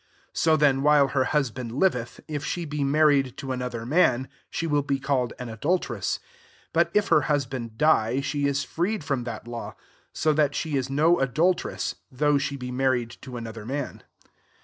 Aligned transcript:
3 0.29 0.29
So 0.33 0.57
then, 0.57 0.81
while 0.81 1.09
Atfr 1.09 1.25
hus 1.27 1.51
band 1.51 1.73
liveth, 1.73 2.21
if 2.27 2.43
she 2.43 2.65
be 2.65 2.83
married 2.83 3.37
to 3.37 3.51
another 3.51 3.85
man, 3.85 4.29
she 4.49 4.65
will 4.65 4.81
be 4.81 4.99
called 4.99 5.31
an 5.37 5.47
adultress: 5.47 6.17
but 6.73 6.89
if 6.95 7.09
her 7.09 7.21
husband 7.29 7.77
die, 7.77 8.19
she 8.19 8.47
is 8.47 8.63
freed 8.63 9.03
from 9.03 9.25
that 9.25 9.47
law; 9.47 9.75
so 10.11 10.33
that 10.33 10.55
she 10.55 10.75
is 10.75 10.89
no 10.89 11.17
adultress, 11.19 11.93
though 12.11 12.39
she 12.39 12.57
be 12.57 12.71
mar 12.71 12.89
ried 12.93 13.15
to 13.21 13.37
another 13.37 13.63
man. 13.63 14.01